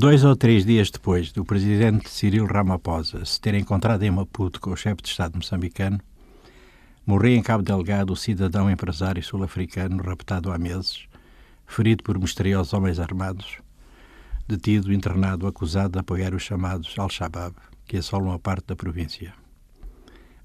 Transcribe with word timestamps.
Dois 0.00 0.22
ou 0.22 0.36
três 0.36 0.64
dias 0.64 0.92
depois 0.92 1.32
do 1.32 1.44
presidente 1.44 2.08
Cyril 2.08 2.46
Ramaphosa 2.46 3.24
se 3.24 3.40
ter 3.40 3.54
encontrado 3.54 4.04
em 4.04 4.10
Maputo 4.12 4.60
com 4.60 4.70
o 4.70 4.76
chefe 4.76 5.02
de 5.02 5.08
Estado 5.08 5.34
moçambicano, 5.34 5.98
morreu 7.04 7.34
em 7.34 7.42
Cabo 7.42 7.64
Delgado 7.64 8.12
o 8.12 8.16
cidadão 8.16 8.70
empresário 8.70 9.20
sul-africano 9.20 10.00
raptado 10.00 10.52
há 10.52 10.56
meses, 10.56 11.08
ferido 11.66 12.04
por 12.04 12.16
misteriosos 12.16 12.72
homens 12.72 13.00
armados, 13.00 13.58
detido, 14.46 14.92
internado, 14.92 15.48
acusado 15.48 15.94
de 15.94 15.98
apoiar 15.98 16.32
os 16.32 16.44
chamados 16.44 16.96
Al-Shabaab, 16.96 17.56
que 17.84 17.96
assolam 17.96 18.30
a 18.30 18.38
parte 18.38 18.68
da 18.68 18.76
província. 18.76 19.34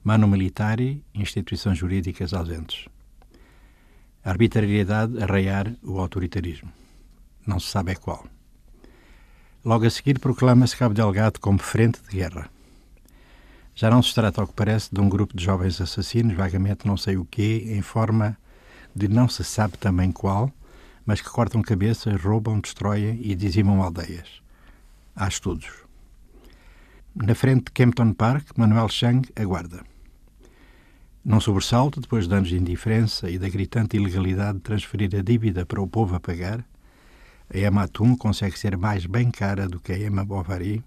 Mano 0.03 0.27
militari, 0.27 1.05
instituições 1.13 1.77
jurídicas 1.77 2.33
ausentes. 2.33 2.87
A 4.25 4.31
arbitrariedade 4.31 5.21
arraiar 5.21 5.75
o 5.83 5.99
autoritarismo. 5.99 6.73
Não 7.45 7.59
se 7.59 7.67
sabe 7.67 7.91
é 7.91 7.95
qual. 7.95 8.25
Logo 9.65 9.85
a 9.85 9.89
seguir 9.89 10.19
proclama-se 10.19 10.75
Cabo 10.75 10.93
Delgado 10.93 11.39
como 11.39 11.57
frente 11.57 12.01
de 12.01 12.17
guerra. 12.17 12.49
Já 13.73 13.89
não 13.89 14.03
se 14.03 14.13
trata, 14.13 14.41
ao 14.41 14.47
que 14.47 14.53
parece, 14.53 14.93
de 14.93 14.99
um 14.99 15.07
grupo 15.07 15.37
de 15.37 15.41
jovens 15.41 15.79
assassinos, 15.79 16.35
vagamente 16.35 16.85
não 16.85 16.97
sei 16.97 17.15
o 17.15 17.23
quê, 17.23 17.63
em 17.69 17.81
forma 17.81 18.37
de 18.93 19.07
não 19.07 19.29
se 19.29 19.41
sabe 19.41 19.77
também 19.77 20.11
qual, 20.11 20.51
mas 21.05 21.21
que 21.21 21.29
cortam 21.29 21.61
cabeças, 21.61 22.21
roubam, 22.21 22.59
destroem 22.59 23.17
e 23.23 23.33
dizimam 23.35 23.81
aldeias. 23.81 24.41
Há 25.15 25.29
estudos. 25.29 25.71
Na 27.15 27.33
frente 27.33 27.65
de 27.65 27.71
Kempton 27.71 28.11
Park, 28.11 28.49
Manuel 28.57 28.89
Chang 28.89 29.25
aguarda. 29.33 29.81
Não 31.23 31.39
sobressalto, 31.39 32.01
depois 32.01 32.27
de 32.27 32.35
anos 32.35 32.49
de 32.49 32.57
indiferença 32.57 33.29
e 33.29 33.39
da 33.39 33.47
gritante 33.47 33.95
ilegalidade 33.95 34.57
de 34.57 34.63
transferir 34.63 35.15
a 35.15 35.21
dívida 35.21 35.65
para 35.65 35.81
o 35.81 35.87
povo 35.87 36.15
a 36.15 36.19
pagar, 36.19 36.65
a 37.53 37.57
Ema 37.57 37.83
Atum 37.83 38.17
consegue 38.17 38.57
ser 38.57 38.75
mais 38.75 39.05
bem 39.05 39.29
cara 39.29 39.67
do 39.67 39.79
que 39.79 39.91
a 39.91 39.99
Ema 39.99 40.25
Bovary. 40.25 40.83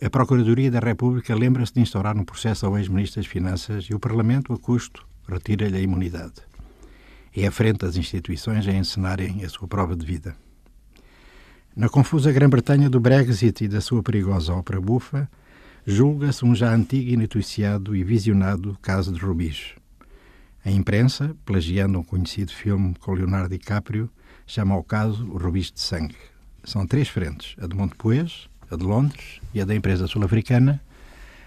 A 0.00 0.08
Procuradoria 0.08 0.70
da 0.70 0.78
República 0.78 1.34
lembra-se 1.34 1.74
de 1.74 1.80
instaurar 1.80 2.16
um 2.16 2.24
processo 2.24 2.66
ao 2.66 2.78
ex-ministro 2.78 3.20
das 3.20 3.26
Finanças 3.28 3.84
e 3.86 3.94
o 3.94 3.98
Parlamento, 3.98 4.52
a 4.52 4.58
custo, 4.58 5.04
retira-lhe 5.28 5.76
a 5.76 5.80
imunidade. 5.80 6.34
É 7.36 7.46
a 7.46 7.50
frente 7.50 7.78
das 7.78 7.96
instituições 7.96 8.66
a 8.68 8.72
encenarem 8.72 9.44
a 9.44 9.48
sua 9.48 9.66
prova 9.66 9.96
de 9.96 10.06
vida. 10.06 10.36
Na 11.74 11.88
confusa 11.88 12.30
Grã-Bretanha 12.30 12.88
do 12.88 13.00
Brexit 13.00 13.64
e 13.64 13.68
da 13.68 13.80
sua 13.80 14.04
perigosa 14.04 14.52
ópera 14.52 14.80
bufa, 14.80 15.28
julga-se 15.84 16.44
um 16.44 16.54
já 16.54 16.72
antigo 16.72 17.10
e 17.10 17.16
noticiado 17.16 17.96
e 17.96 18.04
visionado 18.04 18.78
caso 18.80 19.12
de 19.12 19.18
Rubis. 19.18 19.74
A 20.64 20.70
imprensa, 20.70 21.34
plagiando 21.44 21.98
um 21.98 22.04
conhecido 22.04 22.52
filme 22.52 22.94
com 23.00 23.14
Leonardo 23.14 23.48
DiCaprio, 23.48 24.08
chama 24.50 24.74
ao 24.74 24.82
caso 24.82 25.24
o 25.26 25.38
Rubis 25.38 25.70
de 25.70 25.80
Sangue. 25.80 26.16
São 26.64 26.84
três 26.84 27.08
frentes, 27.08 27.54
a 27.62 27.68
de 27.68 27.76
Montepoês, 27.76 28.48
a 28.68 28.76
de 28.76 28.82
Londres 28.82 29.40
e 29.54 29.60
a 29.60 29.64
da 29.64 29.74
empresa 29.74 30.08
sul-africana, 30.08 30.82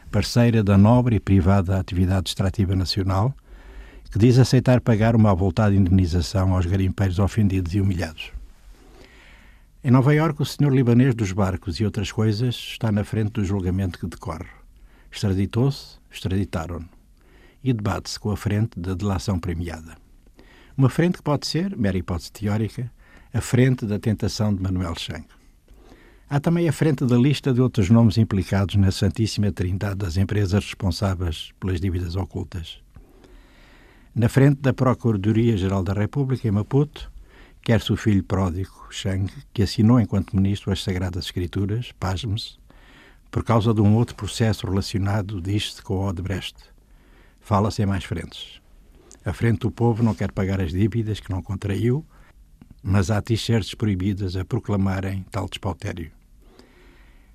parceira 0.10 0.64
da 0.64 0.78
nobre 0.78 1.18
e 1.18 1.20
privada 1.20 1.78
atividade 1.78 2.30
extrativa 2.30 2.76
nacional, 2.76 3.36
que 4.10 4.18
diz 4.18 4.40
aceitar 4.40 4.80
pagar 4.80 5.18
uma 5.18 5.32
avultada 5.32 5.76
indenização 5.76 6.56
aos 6.56 6.66
garimpeiros 6.66 7.20
ofendidos 7.20 7.74
e 7.76 7.82
humilhados. 7.82 8.32
Em 9.84 9.92
Nova 9.92 10.16
Iorque, 10.16 10.42
o 10.42 10.46
senhor 10.46 10.74
libanês 10.74 11.14
dos 11.14 11.34
barcos 11.34 11.82
e 11.82 11.86
outras 11.86 12.10
coisas 12.10 12.56
está 12.56 12.90
na 12.90 13.04
frente 13.04 13.32
do 13.34 13.44
julgamento 13.44 14.00
que 14.00 14.08
decorre. 14.08 14.48
Extraditou-se, 15.12 15.98
extraditaram-no. 16.10 16.88
E 17.62 17.74
debate-se 17.74 18.18
com 18.18 18.32
a 18.32 18.38
frente 18.38 18.80
da 18.80 18.94
delação 18.94 19.38
premiada. 19.40 19.98
Uma 20.76 20.90
frente 20.90 21.18
que 21.18 21.24
pode 21.24 21.46
ser, 21.46 21.78
mera 21.78 21.98
hipótese 21.98 22.32
teórica, 22.32 22.92
a 23.34 23.42
frente 23.42 23.88
da 23.88 23.98
tentação 23.98 24.54
de 24.54 24.62
Manuel 24.62 24.94
Chang. 24.96 25.26
Há 26.30 26.40
também 26.40 26.70
a 26.70 26.72
frente 26.72 27.04
da 27.04 27.18
lista 27.18 27.52
de 27.52 27.60
outros 27.60 27.90
nomes 27.90 28.20
implicados 28.20 28.76
na 28.76 28.92
santíssima 28.92 29.52
trindade 29.52 29.96
das 29.96 30.18
empresas 30.18 30.64
responsáveis 30.64 31.52
pelas 31.60 31.82
dívidas 31.82 32.16
ocultas. 32.16 32.80
Na 34.14 34.30
frente 34.30 34.62
da 34.62 34.72
Procuradoria-Geral 34.72 35.82
da 35.82 35.94
República, 35.94 36.48
em 36.48 36.52
Maputo, 36.52 37.12
quer-se 37.64 37.92
o 37.92 37.98
filho 37.98 38.24
pródigo, 38.24 38.86
Chang, 38.92 39.28
que 39.52 39.64
assinou 39.64 40.00
enquanto 40.00 40.36
ministro 40.36 40.72
as 40.72 40.84
Sagradas 40.84 41.26
Escrituras, 41.26 41.92
pasme-se, 42.00 42.60
por 43.32 43.44
causa 43.44 43.74
de 43.74 43.82
um 43.82 43.96
outro 43.96 44.16
processo 44.16 44.68
relacionado, 44.68 45.42
diz-se, 45.42 45.82
com 45.82 45.96
o 45.96 46.08
Odebrecht. 46.08 46.58
Fala-se 47.42 47.82
em 47.82 47.88
mais 47.88 48.04
frentes. 48.04 48.62
A 49.26 49.34
frente 49.34 49.62
do 49.62 49.72
povo 49.72 50.04
não 50.04 50.14
quer 50.14 50.32
pagar 50.32 50.62
as 50.62 50.72
dívidas 50.72 51.20
que 51.20 51.32
não 51.32 51.42
contraiu, 51.42 52.06
mas 52.84 53.10
há 53.10 53.22
t-shirts 53.22 53.74
proibidas 53.74 54.36
a 54.36 54.44
proclamarem 54.44 55.26
tal 55.32 55.48
despautério. 55.48 56.12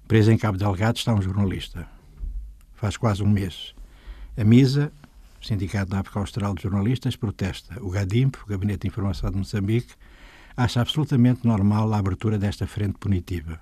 Preso 0.07 0.31
em 0.31 0.37
Cabo 0.37 0.59
Delgado 0.59 0.99
está 0.99 1.15
um 1.15 1.23
jornalista. 1.23 1.89
Faz 2.75 2.97
quase 2.97 3.23
um 3.23 3.29
mês. 3.29 3.75
A 4.37 4.45
MISA, 4.45 4.93
Sindicato 5.41 5.91
da 5.91 6.01
África 6.01 6.19
Austral 6.19 6.55
de 6.55 6.63
Jornalistas, 6.63 7.17
protesta. 7.17 7.83
O 7.83 7.91
GADIMP, 7.91 8.37
o 8.43 8.47
Gabinete 8.47 8.83
de 8.83 8.89
Informação 8.89 9.31
de 9.31 9.39
Moçambique, 9.39 9.95
acha 10.57 10.81
absolutamente 10.81 11.47
normal 11.47 11.93
a 11.93 11.99
abertura 11.99 12.39
desta 12.39 12.67
frente 12.67 12.99
punitiva. 12.99 13.61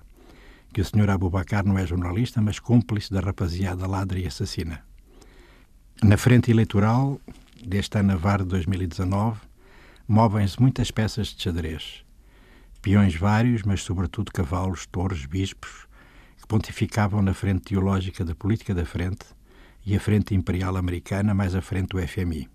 Que 0.73 0.81
o 0.81 0.85
Sr. 0.85 1.09
Abubacar 1.09 1.65
não 1.65 1.77
é 1.77 1.85
jornalista, 1.85 2.41
mas 2.41 2.59
cúmplice 2.59 3.11
da 3.11 3.21
rapaziada 3.21 3.87
ladra 3.87 4.19
e 4.19 4.27
assassina. 4.27 4.83
Na 6.03 6.17
frente 6.17 6.51
eleitoral, 6.51 7.19
deste 7.65 7.97
ano 7.97 8.09
Navarro 8.09 8.43
de 8.43 8.49
2019, 8.49 9.39
movem-se 10.07 10.61
muitas 10.61 10.89
peças 10.89 11.27
de 11.27 11.43
xadrez. 11.43 12.05
Peões 12.81 13.13
vários, 13.15 13.63
mas 13.63 13.81
sobretudo 13.83 14.31
cavalos, 14.31 14.85
torres, 14.85 15.25
bispos, 15.25 15.85
que 16.39 16.47
pontificavam 16.47 17.21
na 17.21 17.33
frente 17.33 17.65
teológica 17.65 18.23
da 18.23 18.33
política 18.33 18.73
da 18.73 18.85
frente 18.85 19.25
e 19.85 19.95
a 19.95 19.99
frente 19.99 20.33
imperial 20.33 20.77
americana, 20.77 21.33
mais 21.33 21.53
a 21.53 21.61
frente 21.61 21.89
do 21.89 22.07
FMI. 22.07 22.47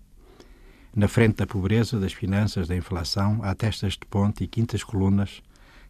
Na 0.95 1.07
frente 1.07 1.37
da 1.37 1.45
pobreza, 1.45 1.99
das 1.99 2.13
finanças, 2.13 2.67
da 2.67 2.75
inflação, 2.75 3.39
há 3.43 3.53
testas 3.53 3.93
de 3.93 4.05
ponte 4.09 4.43
e 4.43 4.47
quintas 4.47 4.83
colunas 4.83 5.41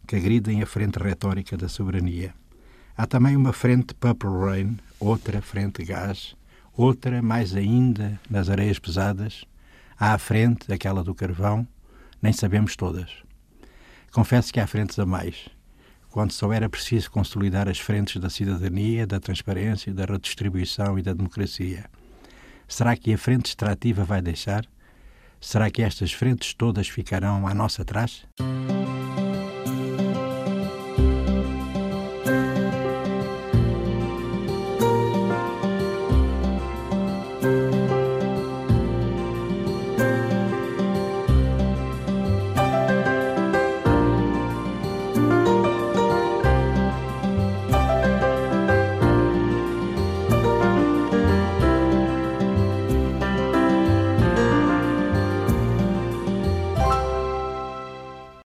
que 0.06 0.16
agridem 0.16 0.62
a 0.62 0.66
frente 0.66 0.98
retórica 0.98 1.56
da 1.56 1.68
soberania. 1.68 2.34
Há 2.96 3.06
também 3.06 3.36
uma 3.36 3.54
frente 3.54 3.94
Purple 3.94 4.28
Rain, 4.28 4.78
outra 5.00 5.40
frente 5.40 5.82
gás, 5.82 6.36
outra 6.74 7.22
mais 7.22 7.54
ainda 7.54 8.20
nas 8.28 8.50
areias 8.50 8.78
pesadas, 8.78 9.46
à 9.98 10.16
frente, 10.18 10.72
aquela 10.72 11.02
do 11.02 11.14
carvão, 11.14 11.66
nem 12.20 12.32
sabemos 12.32 12.76
todas. 12.76 13.10
Confesso 14.12 14.52
que 14.52 14.60
há 14.60 14.66
frentes 14.66 14.98
a 14.98 15.06
mais, 15.06 15.48
quando 16.10 16.32
só 16.32 16.52
era 16.52 16.68
preciso 16.68 17.10
consolidar 17.10 17.68
as 17.68 17.78
frentes 17.78 18.20
da 18.20 18.30
cidadania, 18.30 19.06
da 19.06 19.18
transparência, 19.18 19.92
da 19.92 20.04
redistribuição 20.04 20.98
e 20.98 21.02
da 21.02 21.12
democracia. 21.12 21.86
Será 22.68 22.96
que 22.96 23.12
a 23.12 23.18
frente 23.18 23.46
extrativa 23.46 24.04
vai 24.04 24.22
deixar? 24.22 24.64
Será 25.40 25.70
que 25.70 25.82
estas 25.82 26.12
frentes 26.12 26.54
todas 26.54 26.88
ficarão 26.88 27.46
à 27.46 27.52
nossa 27.52 27.84
trás? 27.84 28.26